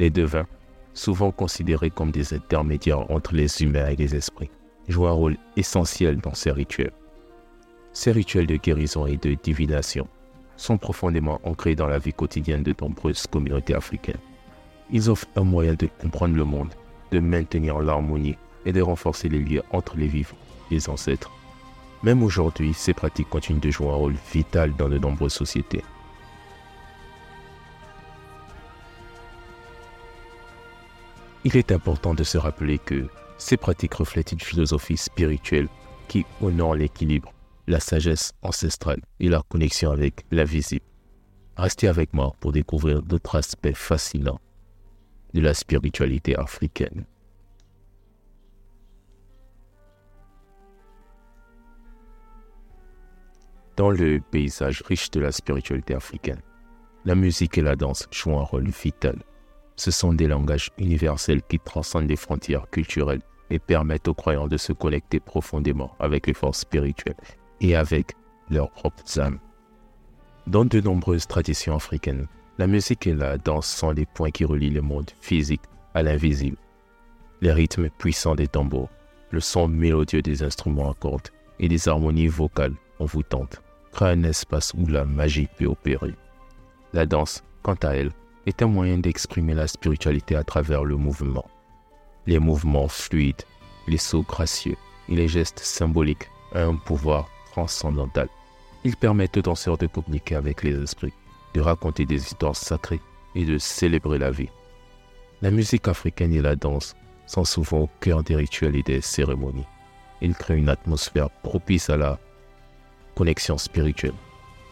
Les 0.00 0.10
devins, 0.10 0.48
souvent 0.92 1.30
considérés 1.30 1.90
comme 1.90 2.10
des 2.10 2.34
intermédiaires 2.34 3.08
entre 3.08 3.32
les 3.32 3.62
humains 3.62 3.90
et 3.90 3.96
les 3.96 4.16
esprits, 4.16 4.50
jouent 4.88 5.06
un 5.06 5.12
rôle 5.12 5.36
essentiel 5.56 6.16
dans 6.16 6.34
ces 6.34 6.50
rituels. 6.50 6.92
Ces 7.92 8.10
rituels 8.10 8.48
de 8.48 8.56
guérison 8.56 9.06
et 9.06 9.18
de 9.18 9.34
divination 9.34 10.08
sont 10.56 10.78
profondément 10.78 11.40
ancrés 11.44 11.76
dans 11.76 11.86
la 11.86 12.00
vie 12.00 12.12
quotidienne 12.12 12.64
de 12.64 12.74
nombreuses 12.80 13.28
communautés 13.28 13.74
africaines. 13.74 14.18
Ils 14.90 15.10
offrent 15.10 15.26
un 15.36 15.44
moyen 15.44 15.74
de 15.74 15.88
comprendre 16.00 16.36
le 16.36 16.44
monde, 16.44 16.72
de 17.10 17.18
maintenir 17.18 17.80
l'harmonie 17.80 18.36
et 18.64 18.72
de 18.72 18.82
renforcer 18.82 19.28
les 19.28 19.42
liens 19.42 19.62
entre 19.72 19.96
les 19.96 20.08
vivants. 20.08 20.36
les 20.70 20.88
ancêtres. 20.88 21.30
Même 22.02 22.22
aujourd'hui, 22.22 22.74
ces 22.74 22.92
pratiques 22.92 23.28
continuent 23.28 23.60
de 23.60 23.70
jouer 23.70 23.88
un 23.88 23.94
rôle 23.94 24.16
vital 24.32 24.74
dans 24.76 24.88
de 24.88 24.98
nombreuses 24.98 25.32
sociétés. 25.32 25.82
Il 31.44 31.56
est 31.56 31.70
important 31.70 32.14
de 32.14 32.24
se 32.24 32.38
rappeler 32.38 32.78
que 32.78 33.06
ces 33.38 33.56
pratiques 33.56 33.94
reflètent 33.94 34.32
une 34.32 34.40
philosophie 34.40 34.96
spirituelle 34.96 35.68
qui 36.08 36.26
honore 36.40 36.74
l'équilibre, 36.74 37.32
la 37.68 37.78
sagesse 37.78 38.32
ancestrale 38.42 39.00
et 39.20 39.28
la 39.28 39.42
connexion 39.48 39.92
avec 39.92 40.24
l'invisible. 40.32 40.84
Restez 41.56 41.86
avec 41.86 42.12
moi 42.12 42.34
pour 42.40 42.50
découvrir 42.50 43.02
d'autres 43.02 43.36
aspects 43.36 43.74
fascinants 43.74 44.40
de 45.34 45.40
la 45.40 45.54
spiritualité 45.54 46.36
africaine. 46.36 47.04
Dans 53.76 53.90
le 53.90 54.20
paysage 54.20 54.82
riche 54.86 55.10
de 55.10 55.20
la 55.20 55.32
spiritualité 55.32 55.94
africaine, 55.94 56.40
la 57.04 57.14
musique 57.14 57.58
et 57.58 57.62
la 57.62 57.76
danse 57.76 58.08
jouent 58.10 58.38
un 58.38 58.42
rôle 58.42 58.68
vital. 58.68 59.22
Ce 59.76 59.90
sont 59.90 60.14
des 60.14 60.26
langages 60.26 60.70
universels 60.78 61.42
qui 61.42 61.58
transcendent 61.58 62.08
les 62.08 62.16
frontières 62.16 62.70
culturelles 62.70 63.20
et 63.50 63.58
permettent 63.58 64.08
aux 64.08 64.14
croyants 64.14 64.48
de 64.48 64.56
se 64.56 64.72
connecter 64.72 65.20
profondément 65.20 65.94
avec 65.98 66.26
les 66.26 66.34
forces 66.34 66.60
spirituelles 66.60 67.16
et 67.60 67.76
avec 67.76 68.14
leurs 68.50 68.70
propres 68.70 69.20
âmes. 69.20 69.38
Dans 70.46 70.64
de 70.64 70.80
nombreuses 70.80 71.26
traditions 71.26 71.76
africaines, 71.76 72.26
la 72.58 72.66
musique 72.66 73.06
et 73.06 73.14
la 73.14 73.36
danse 73.36 73.66
sont 73.66 73.90
les 73.90 74.06
points 74.06 74.30
qui 74.30 74.44
relient 74.44 74.70
le 74.70 74.80
monde 74.80 75.10
physique 75.20 75.62
à 75.94 76.02
l'invisible. 76.02 76.56
Les 77.42 77.52
rythmes 77.52 77.90
puissants 77.90 78.34
des 78.34 78.48
tambours, 78.48 78.88
le 79.30 79.40
son 79.40 79.68
mélodieux 79.68 80.22
des 80.22 80.42
instruments 80.42 80.90
à 80.90 80.94
cordes 80.94 81.28
et 81.60 81.68
des 81.68 81.88
harmonies 81.88 82.28
vocales 82.28 82.74
envoûtantes 82.98 83.60
créent 83.92 84.12
un 84.12 84.22
espace 84.22 84.72
où 84.74 84.86
la 84.86 85.04
magie 85.04 85.48
peut 85.58 85.66
opérer. 85.66 86.14
La 86.94 87.04
danse, 87.04 87.44
quant 87.62 87.76
à 87.82 87.90
elle, 87.90 88.12
est 88.46 88.62
un 88.62 88.68
moyen 88.68 88.98
d'exprimer 88.98 89.52
la 89.52 89.66
spiritualité 89.66 90.36
à 90.36 90.44
travers 90.44 90.84
le 90.84 90.96
mouvement. 90.96 91.46
Les 92.26 92.38
mouvements 92.38 92.88
fluides, 92.88 93.42
les 93.86 93.98
sauts 93.98 94.22
gracieux 94.22 94.76
et 95.08 95.14
les 95.14 95.28
gestes 95.28 95.58
symboliques 95.58 96.30
ont 96.54 96.70
un 96.70 96.76
pouvoir 96.76 97.28
transcendantal. 97.52 98.28
Ils 98.84 98.96
permettent 98.96 99.36
aux 99.36 99.42
danseurs 99.42 99.78
de 99.78 99.86
communiquer 99.86 100.36
avec 100.36 100.62
les 100.62 100.80
esprits 100.80 101.12
de 101.56 101.62
raconter 101.62 102.04
des 102.04 102.22
histoires 102.22 102.54
sacrées 102.54 103.00
et 103.34 103.46
de 103.46 103.56
célébrer 103.56 104.18
la 104.18 104.30
vie. 104.30 104.50
La 105.40 105.50
musique 105.50 105.88
africaine 105.88 106.34
et 106.34 106.42
la 106.42 106.54
danse 106.54 106.94
sont 107.26 107.44
souvent 107.44 107.78
au 107.78 107.90
cœur 108.00 108.22
des 108.22 108.36
rituels 108.36 108.76
et 108.76 108.82
des 108.82 109.00
cérémonies. 109.00 109.66
Ils 110.20 110.34
créent 110.34 110.58
une 110.58 110.68
atmosphère 110.68 111.30
propice 111.30 111.88
à 111.88 111.96
la 111.96 112.18
connexion 113.14 113.56
spirituelle, 113.56 114.12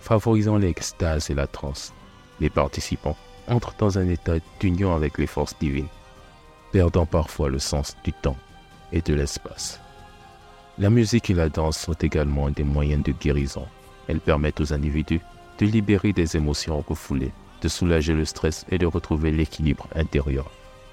favorisant 0.00 0.58
l'extase 0.58 1.30
et 1.30 1.34
la 1.34 1.46
transe. 1.46 1.94
Les 2.38 2.50
participants 2.50 3.16
entrent 3.48 3.76
dans 3.78 3.98
un 3.98 4.08
état 4.08 4.36
d'union 4.60 4.94
avec 4.94 5.16
les 5.16 5.26
forces 5.26 5.58
divines, 5.58 5.88
perdant 6.70 7.06
parfois 7.06 7.48
le 7.48 7.58
sens 7.58 7.96
du 8.04 8.12
temps 8.12 8.36
et 8.92 9.00
de 9.00 9.14
l'espace. 9.14 9.80
La 10.78 10.90
musique 10.90 11.30
et 11.30 11.34
la 11.34 11.48
danse 11.48 11.78
sont 11.78 11.94
également 11.94 12.50
des 12.50 12.64
moyens 12.64 13.02
de 13.02 13.12
guérison. 13.12 13.66
Elles 14.06 14.20
permettent 14.20 14.60
aux 14.60 14.74
individus 14.74 15.22
de 15.58 15.66
libérer 15.66 16.12
des 16.12 16.36
émotions 16.36 16.84
refoulées, 16.86 17.32
de 17.62 17.68
soulager 17.68 18.12
le 18.12 18.24
stress 18.24 18.66
et 18.70 18.78
de 18.78 18.86
retrouver 18.86 19.30
l'équilibre 19.30 19.86
intérieur. 19.94 20.50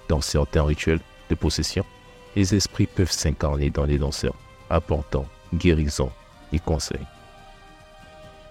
Dans 0.08 0.22
certains 0.22 0.64
rituels 0.64 1.00
de 1.30 1.36
possession, 1.36 1.86
les 2.36 2.56
esprits 2.56 2.88
peuvent 2.88 3.12
s'incarner 3.12 3.70
dans 3.70 3.86
les 3.86 3.98
danseurs, 3.98 4.36
apportant 4.70 5.26
guérison 5.54 6.12
et 6.54 6.60
conseil. 6.60 7.06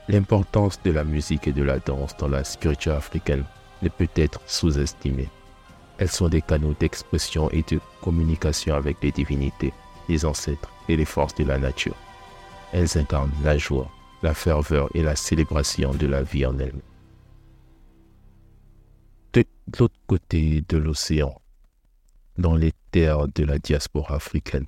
L'importance 0.09 0.83
de 0.83 0.91
la 0.91 1.05
musique 1.05 1.47
et 1.47 1.53
de 1.53 1.63
la 1.63 1.79
danse 1.79 2.17
dans 2.17 2.29
la 2.29 2.45
spiritualité 2.45 2.91
africaine 2.91 3.45
ne 3.83 3.89
peut 3.89 4.09
être 4.17 4.41
sous-estimée. 4.47 5.29
Elles 5.99 6.11
sont 6.11 6.29
des 6.29 6.43
canaux 6.43 6.75
d'expression 6.79 7.51
et 7.51 7.63
de 7.63 7.81
communication 8.03 8.75
avec 8.75 8.97
les 9.03 9.13
divinités, 9.13 9.73
les 10.09 10.25
ancêtres 10.25 10.73
et 10.89 10.97
les 10.97 11.05
forces 11.05 11.35
de 11.35 11.45
la 11.45 11.59
nature. 11.59 11.95
Elles 12.73 12.99
incarnent 12.99 13.33
la 13.45 13.59
joie, 13.59 13.91
la 14.23 14.35
ferveur 14.35 14.89
et 14.95 15.03
la 15.03 15.17
célébration 15.17 15.95
de 15.95 16.07
la 16.07 16.23
vie 16.23 16.47
en 16.47 16.59
elle. 16.59 16.81
De 19.33 19.45
l'autre 19.79 19.95
côté 20.07 20.63
de 20.69 20.77
l'océan, 20.77 21.41
dans 22.37 22.57
les 22.57 22.73
terres 22.91 23.29
de 23.29 23.45
la 23.45 23.59
diaspora 23.59 24.17
africaine, 24.17 24.67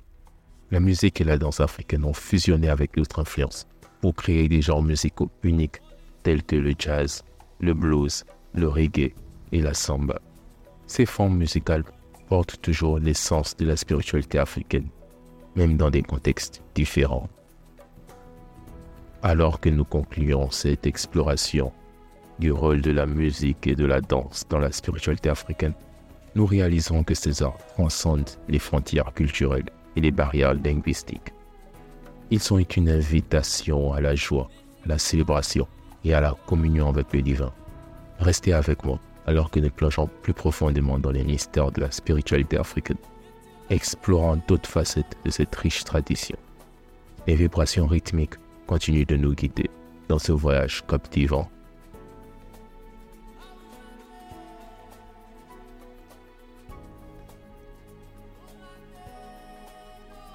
la 0.71 0.79
musique 0.79 1.21
et 1.21 1.23
la 1.23 1.37
danse 1.37 1.59
africaine 1.59 2.05
ont 2.05 2.13
fusionné 2.13 2.69
avec 2.69 2.95
d'autres 2.95 3.19
influences 3.19 3.67
pour 4.01 4.15
créer 4.15 4.47
des 4.47 4.61
genres 4.61 4.81
musicaux 4.81 5.29
uniques 5.43 5.81
tels 6.23 6.43
que 6.43 6.55
le 6.55 6.73
jazz, 6.77 7.23
le 7.59 7.73
blues, 7.73 8.25
le 8.53 8.67
reggae 8.67 9.13
et 9.51 9.61
la 9.61 9.73
samba. 9.73 10.19
Ces 10.87 11.05
formes 11.05 11.37
musicales 11.37 11.83
portent 12.27 12.59
toujours 12.61 12.99
l'essence 12.99 13.55
de 13.57 13.65
la 13.65 13.75
spiritualité 13.77 14.39
africaine, 14.39 14.87
même 15.55 15.77
dans 15.77 15.89
des 15.89 16.01
contextes 16.01 16.63
différents. 16.73 17.29
Alors 19.25 19.61
que 19.61 19.69
nous 19.69 19.85
concluons 19.85 20.51
cette 20.51 20.85
exploration 20.85 21.71
du 22.39 22.51
rôle 22.51 22.81
de 22.81 22.91
la 22.91 23.05
musique 23.05 23.65
et 23.67 23.73
de 23.73 23.85
la 23.85 24.01
danse 24.01 24.43
dans 24.49 24.59
la 24.59 24.73
spiritualité 24.73 25.29
africaine, 25.29 25.73
nous 26.35 26.45
réalisons 26.45 27.05
que 27.05 27.13
ces 27.13 27.41
arts 27.41 27.57
transcendent 27.75 28.29
les 28.49 28.59
frontières 28.59 29.13
culturelles 29.13 29.69
et 29.95 30.01
les 30.01 30.11
barrières 30.11 30.55
linguistiques. 30.55 31.33
Ils 32.31 32.41
sont 32.41 32.57
une 32.57 32.89
invitation 32.89 33.93
à 33.93 34.01
la 34.01 34.13
joie, 34.13 34.49
à 34.83 34.89
la 34.89 34.97
célébration 34.97 35.69
et 36.03 36.13
à 36.13 36.19
la 36.19 36.35
communion 36.45 36.89
avec 36.89 37.13
le 37.13 37.21
divin. 37.21 37.53
Restez 38.19 38.51
avec 38.51 38.83
moi 38.83 38.99
alors 39.25 39.49
que 39.51 39.61
nous 39.61 39.69
plongeons 39.69 40.09
plus 40.21 40.33
profondément 40.33 40.99
dans 40.99 41.11
les 41.11 41.23
mystères 41.23 41.71
de 41.71 41.79
la 41.79 41.91
spiritualité 41.91 42.57
africaine, 42.57 42.97
explorant 43.69 44.37
d'autres 44.49 44.69
facettes 44.69 45.17
de 45.23 45.31
cette 45.31 45.55
riche 45.55 45.85
tradition. 45.85 46.35
Les 47.25 47.35
vibrations 47.35 47.87
rythmiques 47.87 48.35
continue 48.67 49.05
de 49.05 49.15
nous 49.15 49.33
guider 49.33 49.69
dans 50.07 50.19
ce 50.19 50.31
voyage 50.31 50.83
captivant. 50.87 51.49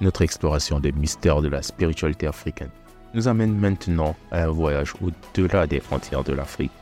Notre 0.00 0.22
exploration 0.22 0.78
des 0.78 0.92
mystères 0.92 1.42
de 1.42 1.48
la 1.48 1.62
spiritualité 1.62 2.26
africaine 2.28 2.70
nous 3.14 3.26
amène 3.26 3.54
maintenant 3.54 4.14
à 4.30 4.44
un 4.44 4.48
voyage 4.48 4.94
au-delà 5.02 5.66
des 5.66 5.80
frontières 5.80 6.22
de 6.22 6.32
l'Afrique. 6.32 6.72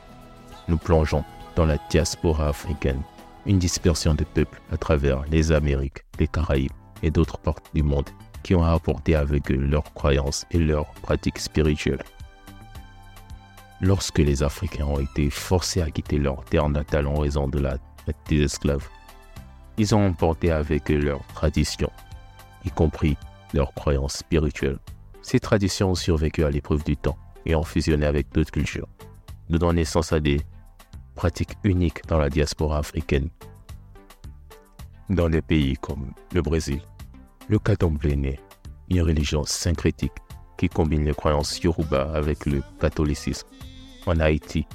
Nous 0.69 0.77
plongeons 0.77 1.25
dans 1.55 1.65
la 1.65 1.79
diaspora 1.89 2.49
africaine, 2.49 3.01
une 3.47 3.59
dispersion 3.59 4.15
de 4.15 4.25
peuples 4.25 4.61
à 4.71 4.77
travers 4.77 5.23
les 5.31 5.53
Amériques, 5.53 6.05
les 6.19 6.27
Caraïbes 6.27 6.73
et 7.03 7.11
d'autres 7.11 7.39
parties 7.39 7.71
du 7.73 7.83
monde 7.83 8.11
qui 8.47 8.55
ont 8.55 8.63
apporté 8.63 9.17
avec 9.17 9.51
eux 9.51 9.57
leurs 9.57 9.93
croyances 9.93 10.47
et 10.53 10.59
leurs 10.59 10.87
pratiques 11.03 11.41
spirituelles. 11.41 12.05
Lorsque 13.81 14.21
les 14.21 14.45
Africains 14.45 14.85
ont 14.85 15.01
été 15.01 15.31
forcés 15.31 15.83
à 15.83 15.91
quitter 15.91 16.17
leur 16.17 16.45
terre 16.45 16.69
natale 16.69 17.09
en 17.09 17.17
raison 17.17 17.49
de 17.49 17.59
la 17.59 17.79
traite 17.97 18.17
des 18.29 18.43
esclaves, 18.43 18.89
ils 19.79 19.97
ont 19.97 20.07
emporté 20.07 20.53
avec 20.53 20.93
eux 20.93 21.01
leurs 21.01 21.27
traditions, 21.35 21.91
y 22.65 22.71
compris 22.71 23.17
leurs 23.53 23.75
croyances 23.75 24.19
spirituelles. 24.19 24.79
Ces 25.23 25.41
traditions 25.41 25.91
ont 25.91 25.97
survécu 25.97 26.45
à 26.45 26.51
l'épreuve 26.51 26.85
du 26.85 26.97
temps 26.97 27.19
et 27.47 27.57
ont 27.57 27.65
fusionné 27.65 28.07
avec 28.07 28.31
d'autres 28.31 28.53
cultures, 28.53 28.87
donnant 29.51 29.73
naissance 29.73 30.13
à 30.13 30.21
des 30.21 30.41
pratiques 31.17 31.59
uniques 31.65 32.07
dans 32.07 32.19
la 32.19 32.31
diaspora 32.31 32.79
africaine. 32.79 33.29
Dans 35.11 35.29
des 35.29 35.43
pays 35.43 35.75
comme 35.75 36.13
le 36.33 36.43
Brésil, 36.43 36.81
le 37.49 37.59
Katomblé 37.59 38.17
né, 38.17 38.41
une 38.91 39.03
religion 39.03 39.45
syncrétique 39.45 40.13
qui 40.59 40.69
combine 40.69 41.05
les 41.05 41.15
croyances 41.15 41.61
yoruba 41.61 42.11
avec 42.15 42.47
le 42.47 42.63
catholicisme. 42.81 43.47
En 44.07 44.19
Haïti, 44.21 44.67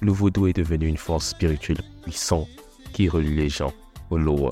le 0.00 0.12
vaudou 0.12 0.46
est 0.46 0.56
devenu 0.56 0.86
une 0.86 0.96
force 0.96 1.28
spirituelle 1.28 1.82
puissante 2.02 2.48
qui 2.92 3.08
relie 3.08 3.34
les 3.34 3.48
gens 3.48 3.72
au 4.10 4.18
Loa, 4.18 4.50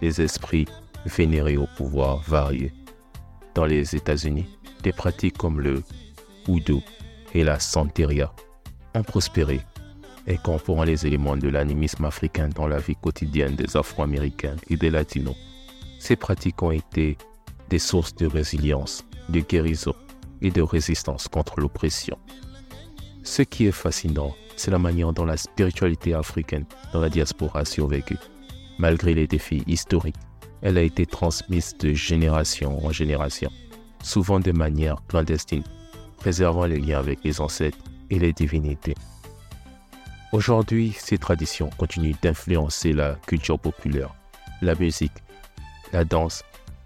des 0.00 0.20
esprits 0.20 0.66
vénérés 1.06 1.56
au 1.56 1.66
pouvoir 1.76 2.18
varié. 2.22 2.72
Dans 3.54 3.66
les 3.66 3.94
États-Unis, 3.94 4.46
des 4.82 4.92
pratiques 4.92 5.38
comme 5.38 5.60
le 5.60 5.82
houdou 6.46 6.82
et 7.34 7.44
la 7.44 7.58
santeria 7.58 8.32
ont 8.94 9.02
prospéré, 9.02 9.60
incorporant 10.26 10.84
les 10.84 11.06
éléments 11.06 11.36
de 11.36 11.48
l'animisme 11.48 12.04
africain 12.04 12.48
dans 12.48 12.66
la 12.66 12.78
vie 12.78 12.96
quotidienne 12.96 13.54
des 13.54 13.76
Afro-Américains 13.76 14.56
et 14.68 14.76
des 14.76 14.90
Latinos. 14.90 15.36
Ces 15.98 16.16
pratiques 16.16 16.62
ont 16.62 16.70
été 16.70 17.18
des 17.70 17.78
sources 17.78 18.14
de 18.14 18.26
résilience, 18.26 19.04
de 19.28 19.40
guérison 19.40 19.94
et 20.40 20.50
de 20.50 20.62
résistance 20.62 21.28
contre 21.28 21.60
l'oppression. 21.60 22.18
Ce 23.24 23.42
qui 23.42 23.66
est 23.66 23.72
fascinant, 23.72 24.34
c'est 24.56 24.70
la 24.70 24.78
manière 24.78 25.12
dont 25.12 25.24
la 25.24 25.36
spiritualité 25.36 26.14
africaine 26.14 26.64
dans 26.92 27.00
la 27.00 27.08
diaspora 27.08 27.60
a 27.60 27.64
survécu. 27.64 28.16
Malgré 28.78 29.14
les 29.14 29.26
défis 29.26 29.64
historiques, 29.66 30.16
elle 30.62 30.78
a 30.78 30.82
été 30.82 31.06
transmise 31.06 31.76
de 31.78 31.92
génération 31.92 32.84
en 32.84 32.90
génération. 32.90 33.50
souvent 34.02 34.38
de 34.38 34.52
manière 34.52 34.96
clandestine, 35.08 35.64
préservant 36.18 36.66
les 36.66 36.78
liens 36.78 37.00
avec 37.00 37.18
les 37.24 37.40
ancêtres 37.40 37.78
et 38.10 38.18
les 38.18 38.32
divinités. 38.32 38.94
Aujourd'hui, 40.32 40.94
ces 40.96 41.18
traditions 41.18 41.70
continuent 41.78 42.14
d'influencer 42.22 42.92
la 42.92 43.14
culture 43.26 43.58
populaire, 43.58 44.14
la 44.62 44.74
musique, 44.76 45.12
la 45.92 46.04
danse 46.04 46.44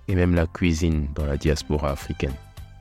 et 0.08 0.14
même 0.14 0.34
la 0.34 0.46
cuisine 0.46 1.08
dans 1.14 1.24
la 1.24 1.36
diaspora 1.36 1.90
africaine. 1.90 2.34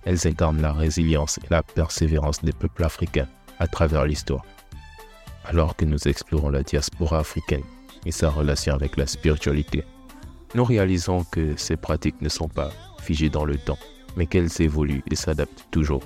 Elles 0.03 0.27
incarnent 0.27 0.61
la 0.61 0.73
résilience 0.73 1.37
et 1.37 1.47
la 1.49 1.63
persévérance 1.63 2.41
des 2.43 2.53
peuples 2.53 2.83
africains 2.83 3.27
à 3.59 3.67
travers 3.67 4.05
l'histoire. 4.05 4.43
Alors 5.45 5.75
que 5.75 5.85
nous 5.85 6.07
explorons 6.07 6.49
la 6.49 6.63
diaspora 6.63 7.19
africaine 7.19 7.63
et 8.05 8.11
sa 8.11 8.29
relation 8.29 8.73
avec 8.73 8.97
la 8.97 9.05
spiritualité, 9.05 9.83
nous 10.55 10.63
réalisons 10.63 11.23
que 11.23 11.55
ces 11.55 11.77
pratiques 11.77 12.21
ne 12.21 12.29
sont 12.29 12.49
pas 12.49 12.71
figées 13.01 13.29
dans 13.29 13.45
le 13.45 13.57
temps, 13.57 13.77
mais 14.17 14.25
qu'elles 14.25 14.61
évoluent 14.61 15.03
et 15.09 15.15
s'adaptent 15.15 15.67
toujours. 15.71 16.03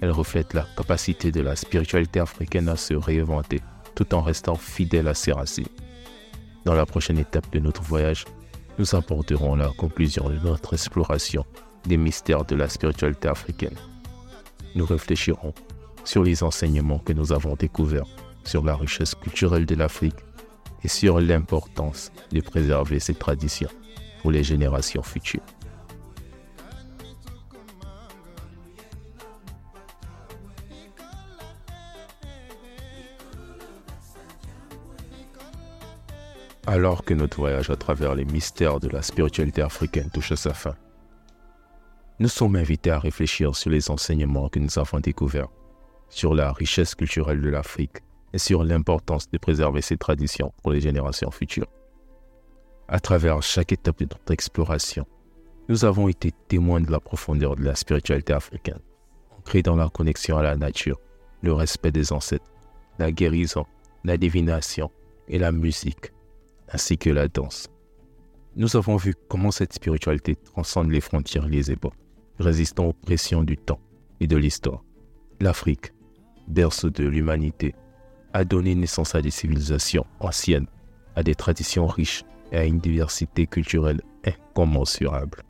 Elles 0.00 0.10
reflètent 0.10 0.54
la 0.54 0.66
capacité 0.76 1.30
de 1.30 1.40
la 1.40 1.56
spiritualité 1.56 2.20
africaine 2.20 2.68
à 2.68 2.76
se 2.76 2.94
réinventer 2.94 3.60
tout 3.94 4.14
en 4.14 4.22
restant 4.22 4.56
fidèle 4.56 5.08
à 5.08 5.14
ses 5.14 5.32
racines. 5.32 5.68
Dans 6.64 6.74
la 6.74 6.86
prochaine 6.86 7.18
étape 7.18 7.50
de 7.52 7.60
notre 7.60 7.82
voyage, 7.82 8.24
nous 8.78 8.94
apporterons 8.94 9.54
la 9.54 9.68
conclusion 9.68 10.28
de 10.28 10.38
notre 10.38 10.74
exploration 10.74 11.44
des 11.86 11.96
mystères 11.96 12.44
de 12.44 12.56
la 12.56 12.68
spiritualité 12.68 13.28
africaine. 13.28 13.76
Nous 14.74 14.86
réfléchirons 14.86 15.54
sur 16.04 16.22
les 16.22 16.42
enseignements 16.42 16.98
que 16.98 17.12
nous 17.12 17.32
avons 17.32 17.54
découverts 17.54 18.06
sur 18.44 18.64
la 18.64 18.76
richesse 18.76 19.14
culturelle 19.14 19.66
de 19.66 19.74
l'Afrique 19.74 20.16
et 20.82 20.88
sur 20.88 21.20
l'importance 21.20 22.12
de 22.30 22.40
préserver 22.40 23.00
ces 23.00 23.14
traditions 23.14 23.70
pour 24.20 24.30
les 24.30 24.44
générations 24.44 25.02
futures. 25.02 25.42
Alors 36.74 37.04
que 37.04 37.14
notre 37.14 37.36
voyage 37.36 37.70
à 37.70 37.76
travers 37.76 38.16
les 38.16 38.24
mystères 38.24 38.80
de 38.80 38.88
la 38.88 39.00
spiritualité 39.00 39.62
africaine 39.62 40.10
touche 40.12 40.32
à 40.32 40.36
sa 40.36 40.52
fin, 40.52 40.74
nous 42.18 42.26
sommes 42.26 42.56
invités 42.56 42.90
à 42.90 42.98
réfléchir 42.98 43.54
sur 43.54 43.70
les 43.70 43.92
enseignements 43.92 44.48
que 44.48 44.58
nous 44.58 44.76
avons 44.76 44.98
découverts, 44.98 45.46
sur 46.08 46.34
la 46.34 46.52
richesse 46.52 46.96
culturelle 46.96 47.40
de 47.40 47.48
l'Afrique 47.48 47.98
et 48.32 48.38
sur 48.38 48.64
l'importance 48.64 49.30
de 49.30 49.38
préserver 49.38 49.82
ses 49.82 49.96
traditions 49.96 50.52
pour 50.64 50.72
les 50.72 50.80
générations 50.80 51.30
futures. 51.30 51.70
À 52.88 52.98
travers 52.98 53.40
chaque 53.40 53.70
étape 53.70 54.00
de 54.00 54.06
notre 54.06 54.32
exploration, 54.32 55.06
nous 55.68 55.84
avons 55.84 56.08
été 56.08 56.32
témoins 56.48 56.80
de 56.80 56.90
la 56.90 56.98
profondeur 56.98 57.54
de 57.54 57.62
la 57.62 57.76
spiritualité 57.76 58.32
africaine, 58.32 58.80
ancrée 59.38 59.62
dans 59.62 59.76
la 59.76 59.90
connexion 59.90 60.38
à 60.38 60.42
la 60.42 60.56
nature, 60.56 60.98
le 61.40 61.52
respect 61.52 61.92
des 61.92 62.12
ancêtres, 62.12 62.50
la 62.98 63.12
guérison, 63.12 63.64
la 64.02 64.16
divination 64.16 64.90
et 65.28 65.38
la 65.38 65.52
musique 65.52 66.13
ainsi 66.74 66.98
que 66.98 67.08
la 67.08 67.28
danse. 67.28 67.68
Nous 68.56 68.76
avons 68.76 68.96
vu 68.96 69.14
comment 69.28 69.52
cette 69.52 69.72
spiritualité 69.72 70.34
transcende 70.34 70.90
les 70.90 71.00
frontières 71.00 71.46
et 71.46 71.50
les 71.50 71.70
époques, 71.70 71.94
résistant 72.40 72.86
aux 72.86 72.92
pressions 72.92 73.44
du 73.44 73.56
temps 73.56 73.80
et 74.18 74.26
de 74.26 74.36
l'histoire. 74.36 74.82
L'Afrique, 75.40 75.92
berceau 76.48 76.90
de 76.90 77.04
l'humanité, 77.04 77.76
a 78.32 78.44
donné 78.44 78.74
naissance 78.74 79.14
à 79.14 79.22
des 79.22 79.30
civilisations 79.30 80.04
anciennes, 80.18 80.66
à 81.14 81.22
des 81.22 81.36
traditions 81.36 81.86
riches 81.86 82.24
et 82.50 82.56
à 82.56 82.64
une 82.64 82.80
diversité 82.80 83.46
culturelle 83.46 84.02
incommensurable. 84.24 85.42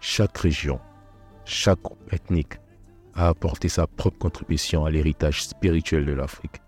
Chaque 0.00 0.38
région, 0.38 0.80
chaque 1.44 1.82
groupe 1.82 2.12
ethnique 2.12 2.54
a 3.14 3.28
apporté 3.28 3.68
sa 3.68 3.86
propre 3.86 4.18
contribution 4.18 4.86
à 4.86 4.90
l'héritage 4.90 5.44
spirituel 5.44 6.06
de 6.06 6.12
l'Afrique. 6.12 6.63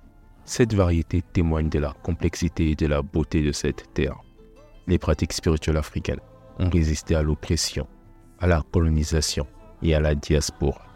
Cette 0.48 0.74
variété 0.74 1.22
témoigne 1.22 1.68
de 1.68 1.80
la 1.80 1.92
complexité 2.04 2.70
et 2.70 2.76
de 2.76 2.86
la 2.86 3.02
beauté 3.02 3.42
de 3.42 3.50
cette 3.50 3.92
terre. 3.94 4.22
Les 4.86 4.96
pratiques 4.96 5.32
spirituelles 5.32 5.76
africaines 5.76 6.20
ont 6.60 6.70
résisté 6.70 7.16
à 7.16 7.22
l'oppression, 7.22 7.88
à 8.38 8.46
la 8.46 8.62
colonisation 8.70 9.48
et 9.82 9.92
à 9.96 9.98
la 9.98 10.14
diaspora. 10.14 10.86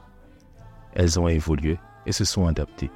Elles 0.95 1.19
ont 1.19 1.27
évolué 1.27 1.79
et 2.07 2.13
se 2.13 2.25
sont 2.25 2.47
adaptées, 2.47 2.93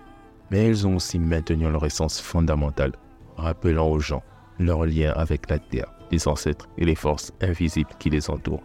mais 0.52 0.64
elles 0.64 0.86
ont 0.86 0.94
aussi 0.94 1.18
maintenu 1.18 1.68
leur 1.68 1.84
essence 1.84 2.20
fondamentale, 2.20 2.92
rappelant 3.36 3.88
aux 3.88 3.98
gens 3.98 4.22
leur 4.60 4.86
lien 4.86 5.12
avec 5.16 5.50
la 5.50 5.58
terre, 5.58 5.92
les 6.12 6.28
ancêtres 6.28 6.68
et 6.78 6.84
les 6.84 6.94
forces 6.94 7.32
invisibles 7.40 7.90
qui 7.98 8.10
les 8.10 8.30
entourent. 8.30 8.62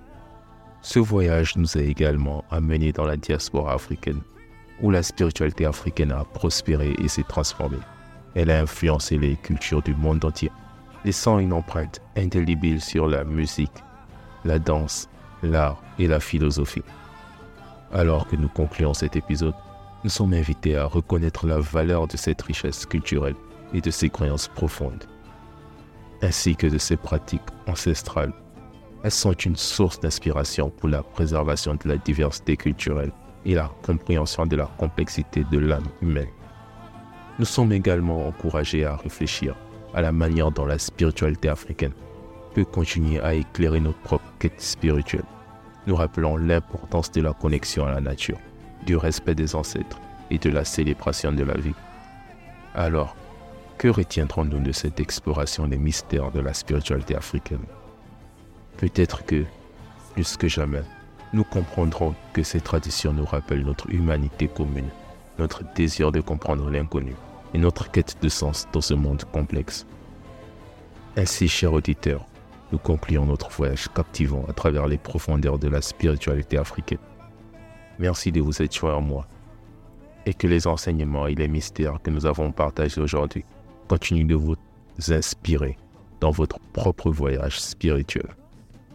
Ce 0.83 0.99
voyage 0.99 1.57
nous 1.57 1.75
a 1.75 1.81
également 1.81 2.45
amenés 2.51 2.91
dans 2.91 3.05
la 3.05 3.17
diaspora 3.17 3.73
africaine 3.73 4.21
où 4.81 4.91
la 4.91 5.03
spiritualité 5.03 5.65
africaine 5.65 6.11
a 6.11 6.23
prospéré 6.23 6.95
et 6.99 7.07
s'est 7.07 7.23
transformée. 7.23 7.79
Elle 8.35 8.51
a 8.51 8.61
influencé 8.61 9.17
les 9.17 9.35
cultures 9.35 9.81
du 9.81 9.95
monde 9.95 10.23
entier, 10.23 10.51
laissant 11.03 11.39
une 11.39 11.53
empreinte 11.53 12.01
indélébile 12.15 12.81
sur 12.81 13.07
la 13.07 13.23
musique, 13.23 13.83
la 14.45 14.59
danse, 14.59 15.09
l'art 15.43 15.81
et 15.97 16.07
la 16.07 16.19
philosophie. 16.19 16.83
Alors 17.91 18.27
que 18.27 18.35
nous 18.35 18.49
concluons 18.49 18.93
cet 18.93 19.15
épisode, 19.15 19.55
nous 20.03 20.09
sommes 20.09 20.33
invités 20.33 20.77
à 20.77 20.85
reconnaître 20.85 21.47
la 21.47 21.59
valeur 21.59 22.07
de 22.07 22.15
cette 22.15 22.41
richesse 22.41 22.85
culturelle 22.85 23.35
et 23.73 23.81
de 23.81 23.91
ses 23.91 24.09
croyances 24.09 24.47
profondes, 24.47 25.05
ainsi 26.21 26.55
que 26.55 26.67
de 26.67 26.77
ses 26.77 26.97
pratiques 26.97 27.41
ancestrales. 27.67 28.33
Elles 29.03 29.11
sont 29.11 29.33
une 29.33 29.55
source 29.55 29.99
d'inspiration 29.99 30.69
pour 30.69 30.89
la 30.89 31.03
préservation 31.03 31.75
de 31.75 31.89
la 31.89 31.97
diversité 31.97 32.57
culturelle 32.57 33.11
et 33.45 33.55
la 33.55 33.71
compréhension 33.83 34.45
de 34.45 34.55
la 34.55 34.65
complexité 34.77 35.43
de 35.51 35.57
l'âme 35.57 35.87
humaine. 36.01 36.29
Nous 37.39 37.45
sommes 37.45 37.71
également 37.71 38.27
encouragés 38.27 38.85
à 38.85 38.97
réfléchir 38.97 39.55
à 39.93 40.01
la 40.01 40.11
manière 40.11 40.51
dont 40.51 40.65
la 40.65 40.77
spiritualité 40.77 41.49
africaine 41.49 41.93
peut 42.53 42.65
continuer 42.65 43.19
à 43.21 43.33
éclairer 43.33 43.79
notre 43.79 43.99
propre 43.99 44.31
quête 44.39 44.61
spirituelle. 44.61 45.23
Nous 45.87 45.95
rappelons 45.95 46.37
l'importance 46.37 47.11
de 47.11 47.21
la 47.21 47.33
connexion 47.33 47.85
à 47.85 47.91
la 47.91 48.01
nature, 48.01 48.37
du 48.85 48.97
respect 48.97 49.35
des 49.35 49.55
ancêtres 49.55 49.99
et 50.29 50.37
de 50.37 50.49
la 50.49 50.65
célébration 50.65 51.31
de 51.31 51.43
la 51.43 51.57
vie. 51.57 51.73
Alors, 52.75 53.15
que 53.77 53.87
retiendrons-nous 53.87 54.59
de 54.59 54.71
cette 54.71 54.99
exploration 54.99 55.67
des 55.67 55.77
mystères 55.77 56.31
de 56.31 56.41
la 56.41 56.53
spiritualité 56.53 57.15
africaine? 57.15 57.63
Peut-être 58.77 59.25
que, 59.25 59.45
plus 60.13 60.35
que 60.35 60.47
jamais, 60.47 60.83
nous 61.33 61.43
comprendrons 61.43 62.15
que 62.33 62.43
ces 62.43 62.59
traditions 62.59 63.13
nous 63.13 63.25
rappellent 63.25 63.65
notre 63.65 63.89
humanité 63.89 64.47
commune, 64.47 64.89
notre 65.37 65.63
désir 65.75 66.11
de 66.11 66.21
comprendre 66.21 66.69
l'inconnu 66.69 67.15
et 67.53 67.57
notre 67.57 67.89
quête 67.91 68.17
de 68.21 68.29
sens 68.29 68.67
dans 68.73 68.81
ce 68.81 68.93
monde 68.93 69.23
complexe. 69.25 69.85
Ainsi, 71.17 71.47
chers 71.47 71.73
auditeurs, 71.73 72.25
nous 72.71 72.77
concluons 72.77 73.25
notre 73.25 73.49
voyage 73.49 73.87
captivant 73.93 74.45
à 74.47 74.53
travers 74.53 74.87
les 74.87 74.97
profondeurs 74.97 75.59
de 75.59 75.67
la 75.67 75.81
spiritualité 75.81 76.57
africaine. 76.57 76.99
Merci 77.97 78.31
de 78.31 78.41
vous 78.41 78.61
être 78.61 78.75
joints 78.75 78.97
à 78.97 79.01
moi 79.01 79.27
et 80.25 80.33
que 80.33 80.47
les 80.47 80.67
enseignements 80.67 81.27
et 81.27 81.35
les 81.35 81.47
mystères 81.47 82.01
que 82.01 82.11
nous 82.11 82.25
avons 82.25 82.51
partagés 82.51 83.01
aujourd'hui 83.01 83.43
continuent 83.87 84.27
de 84.27 84.35
vous 84.35 84.55
inspirer 85.09 85.77
dans 86.19 86.31
votre 86.31 86.59
propre 86.73 87.09
voyage 87.09 87.59
spirituel. 87.59 88.27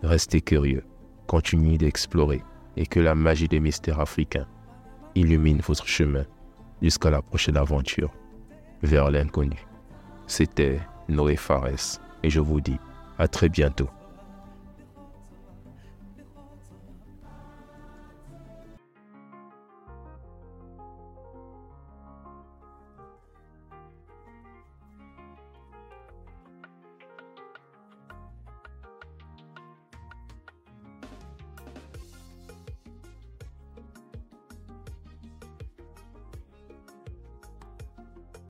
Restez 0.02 0.40
curieux 0.40 0.84
continuez 1.26 1.78
d'explorer 1.78 2.42
et 2.76 2.86
que 2.86 3.00
la 3.00 3.14
magie 3.14 3.48
des 3.48 3.60
mystères 3.60 4.00
africains 4.00 4.46
illumine 5.14 5.60
votre 5.60 5.86
chemin 5.86 6.24
jusqu'à 6.82 7.10
la 7.10 7.22
prochaine 7.22 7.56
aventure 7.56 8.12
vers 8.82 9.10
l'inconnu. 9.10 9.56
C'était 10.26 10.80
Noé 11.08 11.36
Fares 11.36 12.00
et 12.22 12.30
je 12.30 12.40
vous 12.40 12.60
dis 12.60 12.78
à 13.18 13.28
très 13.28 13.48
bientôt. 13.48 13.88